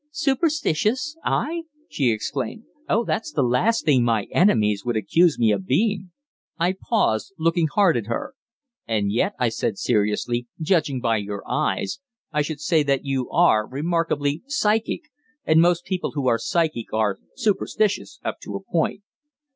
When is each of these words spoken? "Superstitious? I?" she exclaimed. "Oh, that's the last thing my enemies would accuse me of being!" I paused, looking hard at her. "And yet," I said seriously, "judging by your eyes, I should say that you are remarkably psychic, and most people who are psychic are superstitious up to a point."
"Superstitious? 0.09 1.15
I?" 1.23 1.65
she 1.87 2.09
exclaimed. 2.09 2.63
"Oh, 2.89 3.05
that's 3.05 3.31
the 3.31 3.43
last 3.43 3.85
thing 3.85 4.03
my 4.03 4.23
enemies 4.31 4.83
would 4.83 4.97
accuse 4.97 5.37
me 5.37 5.51
of 5.51 5.67
being!" 5.67 6.09
I 6.57 6.73
paused, 6.73 7.35
looking 7.37 7.67
hard 7.67 7.95
at 7.97 8.07
her. 8.07 8.33
"And 8.87 9.11
yet," 9.11 9.35
I 9.37 9.49
said 9.49 9.77
seriously, 9.77 10.47
"judging 10.59 11.01
by 11.01 11.17
your 11.17 11.43
eyes, 11.47 11.99
I 12.31 12.41
should 12.41 12.61
say 12.61 12.81
that 12.81 13.05
you 13.05 13.29
are 13.29 13.67
remarkably 13.67 14.41
psychic, 14.47 15.01
and 15.45 15.61
most 15.61 15.85
people 15.85 16.13
who 16.15 16.25
are 16.25 16.39
psychic 16.39 16.91
are 16.91 17.19
superstitious 17.35 18.19
up 18.25 18.39
to 18.39 18.55
a 18.55 18.63
point." 18.63 19.03